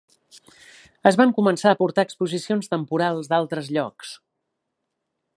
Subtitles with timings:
[1.09, 4.15] Es van començar a portar exposicions temporals d'altres llocs.